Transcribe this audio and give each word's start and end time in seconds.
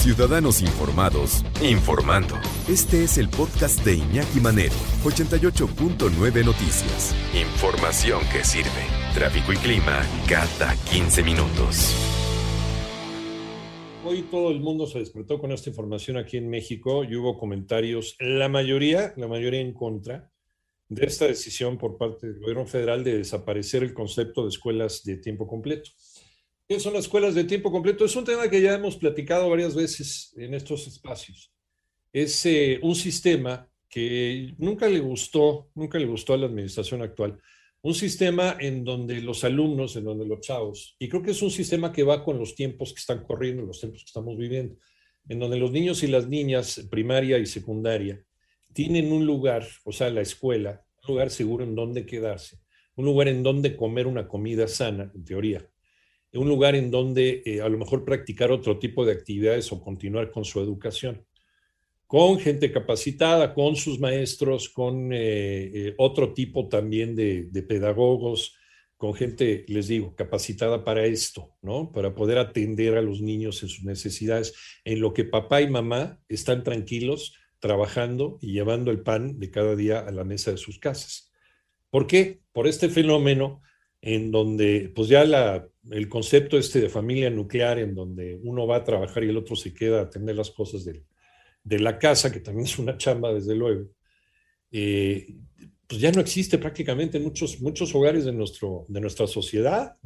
Ciudadanos 0.00 0.62
Informados, 0.62 1.44
informando. 1.62 2.34
Este 2.70 3.04
es 3.04 3.18
el 3.18 3.28
podcast 3.28 3.84
de 3.84 3.96
Iñaki 3.96 4.40
Manero, 4.40 4.72
88.9 5.04 6.42
Noticias. 6.42 7.14
Información 7.34 8.22
que 8.32 8.42
sirve. 8.42 8.70
Tráfico 9.12 9.52
y 9.52 9.56
clima 9.56 10.00
cada 10.26 10.74
15 10.90 11.22
minutos. 11.22 11.94
Hoy 14.02 14.22
todo 14.22 14.50
el 14.50 14.60
mundo 14.60 14.86
se 14.86 15.00
despertó 15.00 15.38
con 15.38 15.52
esta 15.52 15.68
información 15.68 16.16
aquí 16.16 16.38
en 16.38 16.48
México 16.48 17.04
y 17.04 17.14
hubo 17.16 17.36
comentarios, 17.38 18.16
la 18.20 18.48
mayoría, 18.48 19.12
la 19.18 19.28
mayoría 19.28 19.60
en 19.60 19.74
contra 19.74 20.32
de 20.88 21.04
esta 21.04 21.26
decisión 21.26 21.76
por 21.76 21.98
parte 21.98 22.26
del 22.26 22.40
gobierno 22.40 22.64
federal 22.64 23.04
de 23.04 23.18
desaparecer 23.18 23.82
el 23.82 23.92
concepto 23.92 24.44
de 24.44 24.48
escuelas 24.48 25.04
de 25.04 25.18
tiempo 25.18 25.46
completo. 25.46 25.90
¿Qué 26.70 26.78
son 26.78 26.92
las 26.92 27.06
escuelas 27.06 27.34
de 27.34 27.42
tiempo 27.42 27.72
completo? 27.72 28.04
Es 28.04 28.14
un 28.14 28.24
tema 28.24 28.48
que 28.48 28.62
ya 28.62 28.74
hemos 28.74 28.96
platicado 28.96 29.50
varias 29.50 29.74
veces 29.74 30.32
en 30.36 30.54
estos 30.54 30.86
espacios. 30.86 31.52
Es 32.12 32.46
eh, 32.46 32.78
un 32.84 32.94
sistema 32.94 33.68
que 33.88 34.54
nunca 34.56 34.88
le 34.88 35.00
gustó, 35.00 35.72
nunca 35.74 35.98
le 35.98 36.06
gustó 36.06 36.34
a 36.34 36.36
la 36.36 36.46
administración 36.46 37.02
actual. 37.02 37.40
Un 37.82 37.92
sistema 37.92 38.56
en 38.60 38.84
donde 38.84 39.20
los 39.20 39.42
alumnos, 39.42 39.96
en 39.96 40.04
donde 40.04 40.24
los 40.24 40.42
chavos, 40.42 40.94
y 41.00 41.08
creo 41.08 41.24
que 41.24 41.32
es 41.32 41.42
un 41.42 41.50
sistema 41.50 41.92
que 41.92 42.04
va 42.04 42.22
con 42.22 42.38
los 42.38 42.54
tiempos 42.54 42.92
que 42.92 43.00
están 43.00 43.24
corriendo, 43.24 43.66
los 43.66 43.80
tiempos 43.80 44.04
que 44.04 44.10
estamos 44.10 44.38
viviendo, 44.38 44.76
en 45.28 45.40
donde 45.40 45.58
los 45.58 45.72
niños 45.72 46.04
y 46.04 46.06
las 46.06 46.28
niñas, 46.28 46.86
primaria 46.88 47.38
y 47.38 47.46
secundaria, 47.46 48.24
tienen 48.72 49.10
un 49.10 49.26
lugar, 49.26 49.66
o 49.82 49.90
sea, 49.90 50.08
la 50.10 50.20
escuela, 50.20 50.86
un 51.02 51.14
lugar 51.14 51.30
seguro 51.30 51.64
en 51.64 51.74
donde 51.74 52.06
quedarse, 52.06 52.60
un 52.94 53.06
lugar 53.06 53.26
en 53.26 53.42
donde 53.42 53.76
comer 53.76 54.06
una 54.06 54.28
comida 54.28 54.68
sana, 54.68 55.10
en 55.12 55.24
teoría, 55.24 55.68
un 56.38 56.48
lugar 56.48 56.74
en 56.74 56.90
donde 56.90 57.42
eh, 57.44 57.60
a 57.60 57.68
lo 57.68 57.78
mejor 57.78 58.04
practicar 58.04 58.52
otro 58.52 58.78
tipo 58.78 59.04
de 59.04 59.12
actividades 59.12 59.72
o 59.72 59.80
continuar 59.80 60.30
con 60.30 60.44
su 60.44 60.60
educación, 60.60 61.24
con 62.06 62.38
gente 62.38 62.70
capacitada, 62.72 63.54
con 63.54 63.76
sus 63.76 63.98
maestros, 63.98 64.68
con 64.68 65.12
eh, 65.12 65.70
eh, 65.72 65.94
otro 65.98 66.32
tipo 66.32 66.68
también 66.68 67.16
de, 67.16 67.48
de, 67.50 67.62
pedagogos, 67.62 68.56
con 68.96 69.14
gente, 69.14 69.64
les 69.68 69.88
digo, 69.88 70.14
capacitada 70.14 70.84
para 70.84 71.06
esto, 71.06 71.54
¿no? 71.62 71.90
Para 71.90 72.14
poder 72.14 72.38
atender 72.38 72.96
a 72.96 73.02
los 73.02 73.20
niños 73.20 73.62
en 73.62 73.68
sus 73.68 73.84
necesidades, 73.84 74.54
en 74.84 75.00
lo 75.00 75.14
que 75.14 75.24
papá 75.24 75.62
y 75.62 75.70
mamá 75.70 76.20
están 76.28 76.62
tranquilos 76.62 77.34
trabajando 77.60 78.38
y 78.40 78.52
llevando 78.52 78.90
el 78.90 79.02
pan 79.02 79.38
de 79.38 79.50
cada 79.50 79.76
día 79.76 80.00
a 80.00 80.10
la 80.10 80.24
mesa 80.24 80.50
de 80.50 80.56
sus 80.56 80.78
casas. 80.78 81.30
¿Por 81.90 82.06
qué? 82.06 82.40
Por 82.52 82.66
este 82.66 82.88
fenómeno 82.88 83.62
en 84.02 84.30
donde 84.30 84.92
pues 84.94 85.08
ya 85.08 85.24
la, 85.24 85.68
el 85.90 86.08
concepto 86.08 86.58
este 86.58 86.80
de 86.80 86.88
familia 86.88 87.30
nuclear, 87.30 87.78
en 87.78 87.94
donde 87.94 88.38
uno 88.42 88.66
va 88.66 88.76
a 88.76 88.84
trabajar 88.84 89.24
y 89.24 89.28
el 89.28 89.36
otro 89.36 89.56
se 89.56 89.74
queda 89.74 90.00
a 90.00 90.02
atender 90.04 90.36
las 90.36 90.50
cosas 90.50 90.84
de, 90.84 91.04
de 91.62 91.78
la 91.78 91.98
casa, 91.98 92.32
que 92.32 92.40
también 92.40 92.66
es 92.66 92.78
una 92.78 92.96
chamba, 92.96 93.32
desde 93.32 93.54
luego, 93.54 93.88
eh, 94.72 95.26
pues 95.86 96.00
ya 96.00 96.12
no 96.12 96.20
existe 96.20 96.58
prácticamente 96.58 97.18
en 97.18 97.24
muchos, 97.24 97.60
muchos 97.60 97.94
hogares 97.94 98.24
de, 98.24 98.32
nuestro, 98.32 98.86
de 98.88 99.00
nuestra 99.00 99.26
sociedad. 99.26 99.96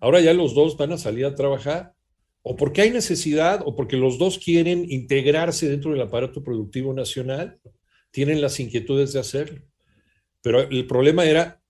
Ahora 0.00 0.20
ya 0.20 0.34
los 0.34 0.54
dos 0.54 0.76
van 0.76 0.92
a 0.92 0.98
salir 0.98 1.24
a 1.24 1.34
trabajar, 1.34 1.94
o 2.42 2.56
porque 2.56 2.82
hay 2.82 2.90
necesidad, 2.90 3.62
o 3.64 3.76
porque 3.76 3.96
los 3.96 4.18
dos 4.18 4.38
quieren 4.38 4.84
integrarse 4.90 5.68
dentro 5.68 5.92
del 5.92 6.00
aparato 6.00 6.42
productivo 6.42 6.92
nacional, 6.92 7.60
tienen 8.10 8.40
las 8.40 8.58
inquietudes 8.58 9.12
de 9.12 9.20
hacerlo. 9.20 9.62
Pero 10.42 10.68
el 10.68 10.86
problema 10.88 11.24
era 11.24 11.61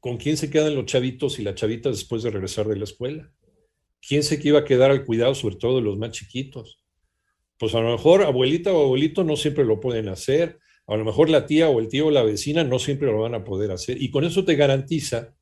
¿con 0.00 0.16
quién 0.16 0.36
se 0.36 0.50
quedan 0.50 0.74
los 0.74 0.86
chavitos 0.86 1.38
y 1.38 1.42
las 1.42 1.54
chavitas 1.54 1.98
después 1.98 2.22
de 2.22 2.30
regresar 2.30 2.66
de 2.66 2.76
la 2.76 2.84
escuela? 2.84 3.30
¿Quién 4.00 4.22
se 4.22 4.40
iba 4.42 4.60
a 4.60 4.64
quedar 4.64 4.90
al 4.90 5.04
cuidado, 5.04 5.34
sobre 5.34 5.56
todo 5.56 5.76
de 5.76 5.82
los 5.82 5.98
más 5.98 6.12
chiquitos? 6.12 6.82
Pues 7.58 7.74
a 7.74 7.80
lo 7.80 7.92
mejor 7.92 8.22
abuelita 8.22 8.72
o 8.72 8.82
abuelito 8.84 9.22
no 9.22 9.36
siempre 9.36 9.64
lo 9.64 9.78
pueden 9.78 10.08
hacer, 10.08 10.58
a 10.86 10.96
lo 10.96 11.04
mejor 11.04 11.28
la 11.28 11.46
tía 11.46 11.68
o 11.68 11.78
el 11.78 11.88
tío 11.88 12.06
o 12.06 12.10
la 12.10 12.22
vecina 12.22 12.64
no 12.64 12.78
siempre 12.78 13.08
lo 13.08 13.20
van 13.20 13.34
a 13.34 13.44
poder 13.44 13.70
hacer, 13.70 14.02
y 14.02 14.10
con 14.10 14.24
eso 14.24 14.44
te 14.44 14.56
garantiza 14.56 15.34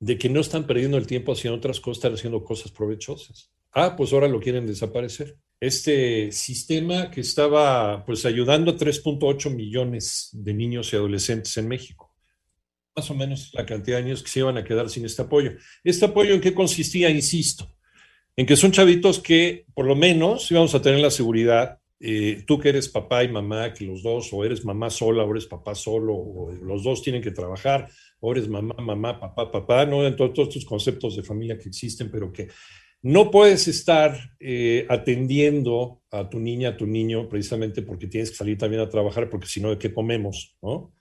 de 0.00 0.18
que 0.18 0.28
no 0.28 0.40
están 0.40 0.66
perdiendo 0.66 0.98
el 0.98 1.06
tiempo 1.06 1.32
haciendo 1.32 1.56
otras 1.56 1.78
cosas, 1.78 1.98
están 1.98 2.14
haciendo 2.14 2.42
cosas 2.42 2.72
provechosas. 2.72 3.52
Ah, 3.72 3.94
pues 3.96 4.12
ahora 4.12 4.28
lo 4.28 4.40
quieren 4.40 4.66
desaparecer. 4.66 5.38
Este 5.60 6.30
sistema 6.32 7.10
que 7.10 7.20
estaba 7.20 8.04
pues 8.04 8.26
ayudando 8.26 8.72
a 8.72 8.76
3.8 8.76 9.54
millones 9.54 10.30
de 10.32 10.52
niños 10.52 10.92
y 10.92 10.96
adolescentes 10.96 11.56
en 11.56 11.68
México 11.68 12.13
más 12.96 13.10
o 13.10 13.14
menos 13.14 13.50
la 13.54 13.66
cantidad 13.66 13.98
de 13.98 14.04
niños 14.04 14.22
que 14.22 14.28
se 14.28 14.40
iban 14.40 14.56
a 14.56 14.64
quedar 14.64 14.88
sin 14.88 15.04
este 15.04 15.22
apoyo. 15.22 15.52
¿Este 15.82 16.04
apoyo 16.04 16.34
en 16.34 16.40
qué 16.40 16.54
consistía? 16.54 17.10
Insisto, 17.10 17.68
en 18.36 18.46
que 18.46 18.56
son 18.56 18.72
chavitos 18.72 19.20
que 19.20 19.66
por 19.74 19.86
lo 19.86 19.96
menos 19.96 20.50
íbamos 20.50 20.74
a 20.74 20.82
tener 20.82 21.00
la 21.00 21.10
seguridad, 21.10 21.78
eh, 22.00 22.44
tú 22.46 22.58
que 22.58 22.68
eres 22.68 22.88
papá 22.88 23.24
y 23.24 23.28
mamá, 23.28 23.72
que 23.72 23.84
los 23.84 24.02
dos, 24.02 24.32
o 24.32 24.44
eres 24.44 24.64
mamá 24.64 24.90
sola, 24.90 25.24
o 25.24 25.30
eres 25.30 25.46
papá 25.46 25.74
solo, 25.74 26.14
o 26.14 26.52
los 26.52 26.82
dos 26.82 27.02
tienen 27.02 27.22
que 27.22 27.30
trabajar, 27.30 27.88
o 28.20 28.32
eres 28.32 28.48
mamá, 28.48 28.74
mamá, 28.78 29.18
papá, 29.18 29.50
papá, 29.50 29.86
no 29.86 30.06
en 30.06 30.14
todos 30.16 30.38
estos 30.38 30.64
conceptos 30.64 31.16
de 31.16 31.22
familia 31.22 31.58
que 31.58 31.68
existen, 31.68 32.10
pero 32.10 32.32
que 32.32 32.48
no 33.02 33.30
puedes 33.30 33.68
estar 33.68 34.18
eh, 34.40 34.86
atendiendo 34.88 36.00
a 36.10 36.28
tu 36.30 36.40
niña, 36.40 36.70
a 36.70 36.76
tu 36.76 36.86
niño, 36.86 37.28
precisamente 37.28 37.82
porque 37.82 38.06
tienes 38.06 38.30
que 38.30 38.36
salir 38.36 38.56
también 38.56 38.82
a 38.82 38.88
trabajar, 38.88 39.28
porque 39.28 39.46
si 39.46 39.60
no, 39.60 39.70
¿de 39.70 39.78
qué 39.78 39.92
comemos? 39.92 40.56
¿no? 40.62 40.93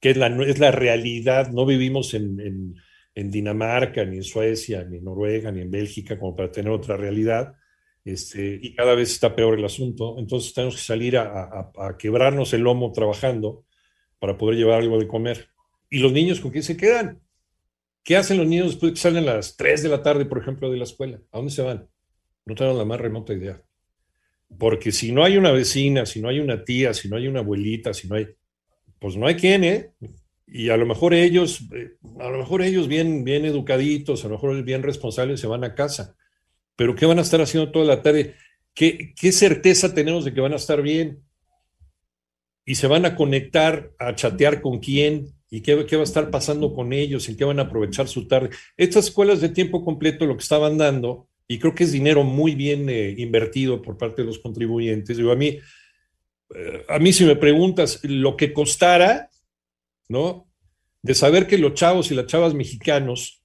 Que 0.00 0.10
es 0.10 0.16
la, 0.16 0.28
es 0.44 0.58
la 0.58 0.70
realidad. 0.70 1.50
No 1.50 1.66
vivimos 1.66 2.14
en, 2.14 2.74
Dinamarca, 3.14 4.04
ni 4.04 4.18
en 4.18 4.22
Suecia, 4.22 4.84
ni 4.84 4.98
en 4.98 5.04
Noruega, 5.04 5.50
ni 5.50 5.60
en 5.60 5.70
Bélgica, 5.70 6.18
como 6.18 6.36
para 6.36 6.52
tener 6.52 6.70
otra 6.70 6.96
realidad. 6.96 7.54
Este, 8.04 8.60
y 8.62 8.74
cada 8.74 8.94
vez 8.94 9.10
está 9.10 9.34
peor 9.34 9.58
el 9.58 9.64
asunto. 9.64 10.16
Entonces 10.18 10.54
tenemos 10.54 10.76
que 10.76 10.82
salir 10.82 11.16
a, 11.16 11.96
quebrarnos 11.98 12.52
el 12.54 12.62
lomo 12.62 12.92
trabajando 12.92 13.64
para 14.20 14.38
poder 14.38 14.56
llevar 14.56 14.80
algo 14.80 14.98
de 14.98 15.08
comer. 15.08 15.48
¿Y 15.90 15.98
los 15.98 16.12
niños 16.12 16.40
con 16.40 16.52
quién 16.52 16.62
se 16.62 16.76
quedan? 16.76 17.20
¿Qué 18.04 18.16
hacen 18.16 18.38
los 18.38 18.46
niños 18.46 18.68
después 18.68 18.92
que 18.92 18.98
salen 18.98 19.28
a 19.28 19.34
las 19.34 19.56
3 19.56 19.82
de 19.82 19.88
la 19.88 20.02
tarde, 20.02 20.24
por 20.24 20.38
ejemplo, 20.38 20.70
de 20.70 20.78
la 20.78 20.84
escuela? 20.84 21.20
¿A 21.32 21.38
dónde 21.38 21.52
se 21.52 21.62
van? 21.62 21.88
No 22.46 22.54
tenemos 22.54 22.78
la 22.78 22.84
más 22.84 23.00
remota 23.00 23.34
idea. 23.34 23.60
Porque 24.58 24.92
si 24.92 25.12
no 25.12 25.24
hay 25.24 25.36
una 25.36 25.50
vecina, 25.50 26.06
si 26.06 26.20
no 26.22 26.28
hay 26.28 26.40
una 26.40 26.64
tía, 26.64 26.94
si 26.94 27.08
no 27.08 27.16
hay 27.16 27.26
una 27.26 27.40
abuelita, 27.40 27.92
si 27.92 28.08
no 28.08 28.14
hay 28.14 28.28
pues 28.98 29.16
no 29.16 29.26
hay 29.26 29.36
quien, 29.36 29.64
¿eh? 29.64 29.92
Y 30.46 30.70
a 30.70 30.76
lo 30.76 30.86
mejor 30.86 31.14
ellos, 31.14 31.60
eh, 31.74 31.96
a 32.20 32.30
lo 32.30 32.38
mejor 32.38 32.62
ellos 32.62 32.88
bien, 32.88 33.24
bien 33.24 33.44
educaditos, 33.44 34.24
a 34.24 34.28
lo 34.28 34.34
mejor 34.34 34.62
bien 34.62 34.82
responsables 34.82 35.40
se 35.40 35.46
van 35.46 35.64
a 35.64 35.74
casa. 35.74 36.16
Pero 36.76 36.94
¿qué 36.94 37.06
van 37.06 37.18
a 37.18 37.22
estar 37.22 37.40
haciendo 37.40 37.70
toda 37.70 37.84
la 37.84 38.02
tarde? 38.02 38.34
¿Qué, 38.74 39.12
qué 39.14 39.32
certeza 39.32 39.94
tenemos 39.94 40.24
de 40.24 40.32
que 40.32 40.40
van 40.40 40.52
a 40.52 40.56
estar 40.56 40.80
bien? 40.80 41.22
Y 42.64 42.76
se 42.76 42.86
van 42.86 43.04
a 43.04 43.16
conectar 43.16 43.92
a 43.98 44.14
chatear 44.14 44.60
con 44.60 44.78
quién 44.78 45.34
y 45.50 45.62
qué, 45.62 45.74
va 45.74 46.00
a 46.00 46.04
estar 46.04 46.30
pasando 46.30 46.74
con 46.74 46.92
ellos, 46.92 47.28
en 47.28 47.36
qué 47.36 47.44
van 47.44 47.58
a 47.58 47.62
aprovechar 47.62 48.08
su 48.08 48.28
tarde. 48.28 48.50
Estas 48.76 49.06
escuelas 49.06 49.40
de 49.40 49.48
tiempo 49.48 49.84
completo 49.84 50.26
lo 50.26 50.36
que 50.36 50.42
estaban 50.42 50.76
dando, 50.76 51.28
y 51.46 51.58
creo 51.58 51.74
que 51.74 51.84
es 51.84 51.92
dinero 51.92 52.24
muy 52.24 52.54
bien 52.54 52.88
eh, 52.90 53.14
invertido 53.16 53.80
por 53.80 53.96
parte 53.96 54.22
de 54.22 54.26
los 54.26 54.38
contribuyentes. 54.38 55.16
Digo, 55.16 55.32
a 55.32 55.36
mí, 55.36 55.58
a 56.88 56.98
mí 56.98 57.12
si 57.12 57.24
me 57.24 57.36
preguntas 57.36 58.00
lo 58.02 58.36
que 58.36 58.52
costara, 58.52 59.30
¿no? 60.08 60.48
De 61.02 61.14
saber 61.14 61.46
que 61.46 61.58
los 61.58 61.74
chavos 61.74 62.10
y 62.10 62.14
las 62.14 62.26
chavas 62.26 62.54
mexicanos 62.54 63.42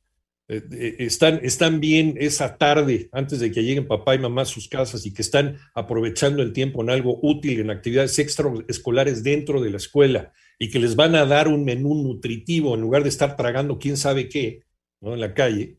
eh, 0.48 0.62
eh, 0.72 0.96
están, 1.00 1.40
están 1.44 1.80
bien 1.80 2.16
esa 2.20 2.58
tarde 2.58 3.10
antes 3.12 3.40
de 3.40 3.52
que 3.52 3.64
lleguen 3.64 3.88
papá 3.88 4.16
y 4.16 4.20
mamá 4.20 4.42
a 4.42 4.46
sus 4.46 4.68
casas 4.68 5.06
y 5.06 5.14
que 5.14 5.22
están 5.22 5.58
aprovechando 5.74 6.42
el 6.42 6.52
tiempo 6.54 6.82
en 6.82 6.90
algo 6.90 7.20
útil, 7.22 7.60
en 7.60 7.70
actividades 7.70 8.20
extraescolares 8.20 9.24
dentro 9.24 9.62
de 9.62 9.70
la 9.70 9.78
escuela 9.78 10.34
y 10.60 10.70
que 10.70 10.80
les 10.80 10.96
van 10.96 11.16
a 11.16 11.26
dar 11.26 11.48
un 11.48 11.64
menú 11.64 11.96
nutritivo 11.96 12.76
en 12.76 12.82
lugar 12.82 13.04
de 13.04 13.10
estar 13.10 13.36
tragando 13.36 13.80
quién 13.80 13.98
sabe 13.98 14.30
qué, 14.30 14.64
¿no? 15.00 15.14
En 15.14 15.22
la 15.22 15.34
calle 15.34 15.78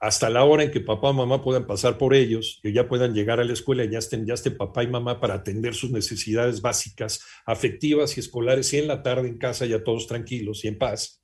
hasta 0.00 0.30
la 0.30 0.44
hora 0.44 0.62
en 0.62 0.70
que 0.70 0.80
papá 0.80 1.10
o 1.10 1.12
mamá 1.12 1.42
puedan 1.42 1.66
pasar 1.66 1.98
por 1.98 2.14
ellos, 2.14 2.60
que 2.62 2.72
ya 2.72 2.88
puedan 2.88 3.14
llegar 3.14 3.40
a 3.40 3.44
la 3.44 3.52
escuela 3.52 3.84
y 3.84 3.90
ya 3.90 3.98
estén, 3.98 4.26
ya 4.26 4.34
estén 4.34 4.56
papá 4.56 4.84
y 4.84 4.86
mamá 4.86 5.20
para 5.20 5.34
atender 5.34 5.74
sus 5.74 5.90
necesidades 5.90 6.62
básicas, 6.62 7.20
afectivas 7.44 8.16
y 8.16 8.20
escolares, 8.20 8.72
y 8.72 8.78
en 8.78 8.88
la 8.88 9.02
tarde 9.02 9.28
en 9.28 9.38
casa 9.38 9.66
ya 9.66 9.82
todos 9.82 10.06
tranquilos 10.06 10.64
y 10.64 10.68
en 10.68 10.78
paz, 10.78 11.20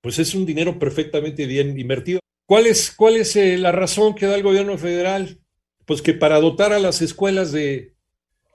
pues 0.00 0.18
es 0.18 0.34
un 0.34 0.46
dinero 0.46 0.78
perfectamente 0.78 1.46
bien 1.46 1.78
invertido. 1.78 2.20
¿Cuál 2.46 2.66
es, 2.66 2.90
cuál 2.90 3.16
es 3.16 3.36
eh, 3.36 3.58
la 3.58 3.72
razón 3.72 4.14
que 4.14 4.26
da 4.26 4.34
el 4.34 4.42
gobierno 4.42 4.76
federal? 4.78 5.38
Pues 5.84 6.00
que 6.00 6.14
para 6.14 6.40
dotar 6.40 6.72
a 6.72 6.78
las 6.78 7.02
escuelas 7.02 7.52
de, 7.52 7.94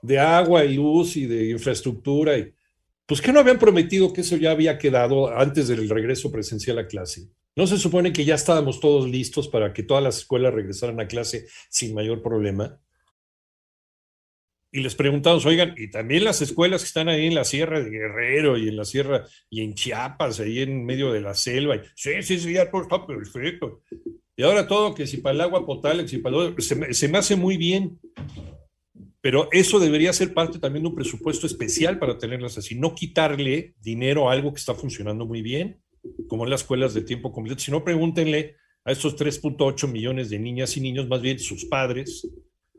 de 0.02 0.18
agua 0.18 0.64
y 0.64 0.74
luz 0.74 1.16
y 1.16 1.26
de 1.26 1.50
infraestructura, 1.50 2.38
y, 2.38 2.52
pues 3.06 3.20
que 3.20 3.32
no 3.32 3.40
habían 3.40 3.58
prometido 3.58 4.12
que 4.12 4.22
eso 4.22 4.36
ya 4.36 4.50
había 4.50 4.78
quedado 4.78 5.34
antes 5.34 5.68
del 5.68 5.88
regreso 5.88 6.30
presencial 6.30 6.78
a 6.78 6.86
clase. 6.86 7.28
¿No 7.58 7.66
se 7.66 7.76
supone 7.76 8.12
que 8.12 8.24
ya 8.24 8.36
estábamos 8.36 8.78
todos 8.78 9.10
listos 9.10 9.48
para 9.48 9.72
que 9.72 9.82
todas 9.82 10.00
las 10.00 10.18
escuelas 10.18 10.54
regresaran 10.54 11.00
a 11.00 11.08
clase 11.08 11.48
sin 11.68 11.92
mayor 11.92 12.22
problema? 12.22 12.80
Y 14.70 14.78
les 14.78 14.94
preguntamos, 14.94 15.44
oigan, 15.44 15.74
y 15.76 15.90
también 15.90 16.22
las 16.22 16.40
escuelas 16.40 16.82
que 16.82 16.86
están 16.86 17.08
ahí 17.08 17.26
en 17.26 17.34
la 17.34 17.42
Sierra 17.42 17.82
de 17.82 17.90
Guerrero 17.90 18.56
y 18.56 18.68
en 18.68 18.76
la 18.76 18.84
Sierra 18.84 19.26
y 19.50 19.62
en 19.62 19.74
Chiapas, 19.74 20.38
ahí 20.38 20.60
en 20.60 20.84
medio 20.84 21.12
de 21.12 21.20
la 21.20 21.34
selva. 21.34 21.74
Y, 21.74 21.80
sí, 21.96 22.22
sí, 22.22 22.38
sí, 22.38 22.52
ya 22.52 22.70
todo 22.70 22.82
está 22.82 23.04
perfecto. 23.04 23.82
Y 24.36 24.44
ahora 24.44 24.68
todo, 24.68 24.94
que 24.94 25.08
si 25.08 25.16
para 25.16 25.34
el 25.34 25.40
agua 25.40 25.66
potable, 25.66 26.06
si 26.06 26.18
para 26.18 26.36
el 26.36 26.62
se, 26.62 26.94
se 26.94 27.08
me 27.08 27.18
hace 27.18 27.34
muy 27.34 27.56
bien. 27.56 27.98
pero 29.20 29.48
eso 29.50 29.80
debería 29.80 30.12
ser 30.12 30.32
parte 30.32 30.60
también 30.60 30.84
de 30.84 30.90
un 30.90 30.94
presupuesto 30.94 31.48
especial 31.48 31.98
para 31.98 32.18
tenerlas 32.18 32.56
así, 32.56 32.76
no 32.76 32.94
quitarle 32.94 33.74
dinero 33.80 34.30
a 34.30 34.32
algo 34.34 34.52
que 34.52 34.60
está 34.60 34.76
funcionando 34.76 35.26
muy 35.26 35.42
bien, 35.42 35.82
como 36.28 36.44
en 36.44 36.50
las 36.50 36.62
escuelas 36.62 36.94
de 36.94 37.02
tiempo 37.02 37.32
completo, 37.32 37.60
sino 37.60 37.84
pregúntenle 37.84 38.56
a 38.84 38.92
estos 38.92 39.16
3.8 39.16 39.88
millones 39.88 40.30
de 40.30 40.38
niñas 40.38 40.76
y 40.76 40.80
niños, 40.80 41.08
más 41.08 41.20
bien 41.20 41.38
sus 41.38 41.64
padres, 41.64 42.28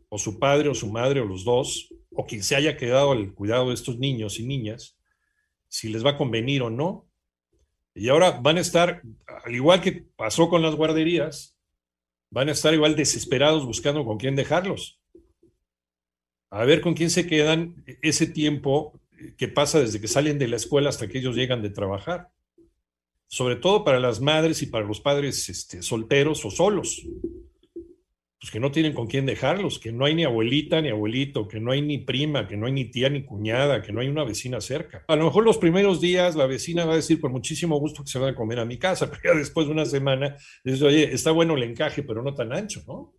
o 0.10 0.18
su 0.18 0.40
padre 0.40 0.70
o 0.70 0.74
su 0.74 0.90
madre 0.92 1.20
o 1.22 1.26
los 1.26 1.44
dos, 1.44 1.94
o 2.12 2.26
quien 2.26 2.44
se 2.44 2.56
haya 2.56 2.78
quedado 2.78 3.12
al 3.12 3.34
cuidado 3.34 3.68
de 3.68 3.74
estos 3.74 4.00
niños 4.00 4.40
y 4.40 4.46
niñas, 4.46 4.98
si 5.68 5.90
les 5.90 6.06
va 6.06 6.12
a 6.12 6.18
convenir 6.18 6.62
o 6.62 6.70
no. 6.70 7.08
Y 7.94 8.10
ahora 8.10 8.32
van 8.32 8.58
a 8.58 8.62
estar, 8.62 9.02
al 9.44 9.54
igual 9.54 9.82
que 9.82 10.06
pasó 10.16 10.50
con 10.50 10.62
las 10.62 10.76
guarderías, 10.76 11.58
van 12.32 12.50
a 12.50 12.54
estar 12.54 12.74
igual 12.74 12.96
desesperados 12.96 13.66
buscando 13.66 14.06
con 14.06 14.18
quién 14.18 14.36
dejarlos 14.36 15.00
a 16.52 16.66
ver 16.66 16.82
con 16.82 16.94
quién 16.94 17.10
se 17.10 17.28
quedan 17.28 17.84
ese 18.02 18.28
tiempo 18.28 19.00
que 19.38 19.48
pasa 19.48 19.80
desde 19.80 20.02
que 20.02 20.08
salen 20.08 20.40
de 20.40 20.48
la 20.48 20.56
escuela 20.56 20.90
hasta 20.90 21.08
que 21.08 21.20
ellos 21.20 21.36
llegan 21.36 21.62
de 21.62 21.70
trabajar. 21.70 22.30
Sobre 23.32 23.58
todo 23.58 23.84
para 23.84 24.00
las 24.00 24.20
madres 24.20 24.64
y 24.64 24.66
para 24.66 24.86
los 24.86 25.00
padres 25.00 25.48
este, 25.50 25.84
solteros 25.84 26.44
o 26.46 26.52
solos. 26.52 27.06
Pues 28.40 28.52
que 28.52 28.60
no 28.60 28.72
tienen 28.72 28.94
con 28.94 29.06
quién 29.06 29.26
dejarlos, 29.26 29.80
que 29.80 29.92
no 29.92 30.06
hay 30.06 30.16
ni 30.16 30.24
abuelita 30.24 30.82
ni 30.82 30.90
abuelito, 30.90 31.48
que 31.48 31.60
no 31.60 31.72
hay 31.72 31.84
ni 31.84 32.00
prima, 32.00 32.48
que 32.48 32.58
no 32.58 32.66
hay 32.66 32.72
ni 32.72 32.86
tía 32.86 33.10
ni 33.10 33.24
cuñada, 33.24 33.84
que 33.84 33.92
no 33.92 34.02
hay 34.02 34.08
una 34.08 34.24
vecina 34.24 34.62
cerca. 34.62 35.04
A 35.08 35.16
lo 35.16 35.26
mejor 35.26 35.44
los 35.46 35.60
primeros 35.60 36.02
días 36.02 36.36
la 36.36 36.48
vecina 36.48 36.86
va 36.86 36.94
a 36.94 36.96
decir 36.96 37.20
con 37.20 37.32
muchísimo 37.32 37.78
gusto 37.78 38.04
que 38.04 38.10
se 38.10 38.18
van 38.18 38.34
a 38.34 38.36
comer 38.36 38.60
a 38.60 38.66
mi 38.66 38.80
casa, 38.80 39.08
pero 39.12 39.22
ya 39.24 39.38
después 39.38 39.68
de 39.68 39.74
una 39.74 39.86
semana 39.86 40.36
dice, 40.64 40.86
oye, 40.86 41.14
está 41.14 41.32
bueno 41.32 41.56
el 41.56 41.64
encaje, 41.64 42.02
pero 42.02 42.24
no 42.24 42.34
tan 42.34 42.52
ancho, 42.52 42.82
¿no? 42.88 43.14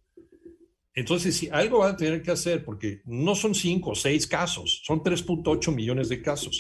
Entonces, 0.93 1.37
si 1.37 1.49
algo 1.49 1.79
van 1.79 1.95
a 1.95 1.97
tener 1.97 2.21
que 2.21 2.33
hacer, 2.33 2.65
porque 2.65 3.01
no 3.05 3.35
son 3.35 3.55
cinco 3.55 3.91
o 3.91 3.95
seis 3.95 4.27
casos, 4.27 4.83
son 4.85 5.03
3.8 5.03 5.73
millones 5.73 6.09
de 6.09 6.21
casos. 6.21 6.59